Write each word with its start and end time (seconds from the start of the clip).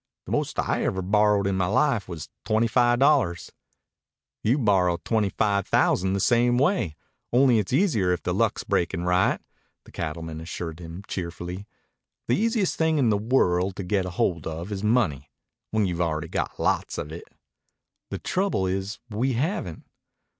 "The 0.25 0.31
most 0.31 0.57
I 0.57 0.81
ever 0.83 1.03
borrowed 1.03 1.45
in 1.45 1.53
my 1.55 1.67
life 1.67 2.07
was 2.09 2.27
twenty 2.43 2.65
five 2.65 2.97
dollars." 2.97 3.51
"You 4.43 4.57
borrow 4.57 4.97
twenty 4.97 5.29
five 5.29 5.67
thousand 5.67 6.13
the 6.13 6.19
same 6.19 6.57
way, 6.57 6.95
only 7.31 7.59
it's 7.59 7.71
easier 7.71 8.11
if 8.11 8.23
the 8.23 8.33
luck's 8.33 8.63
breakin' 8.63 9.03
right," 9.03 9.39
the 9.83 9.91
cattleman 9.91 10.41
assured 10.41 10.79
him 10.79 11.03
cheerfully. 11.07 11.67
"The 12.27 12.35
easiest 12.35 12.77
thing 12.77 12.97
in 12.97 13.11
the 13.11 13.15
world 13.19 13.75
to 13.75 13.83
get 13.83 14.05
hold 14.05 14.47
of 14.47 14.71
is 14.71 14.83
money 14.83 15.29
when 15.69 15.85
you've 15.85 16.01
already 16.01 16.29
got 16.29 16.59
lots 16.59 16.97
of 16.97 17.11
it." 17.11 17.25
"The 18.09 18.17
trouble 18.17 18.65
is 18.65 18.97
we 19.11 19.33
haven't." 19.33 19.85